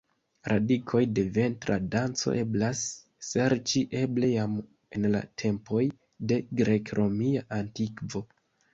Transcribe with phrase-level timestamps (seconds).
[0.51, 2.81] Radikoj de ventra danco eblas
[3.29, 4.59] serĉi eble jam
[4.99, 5.87] en la tempoj
[6.33, 8.29] de grek-romia antikvo.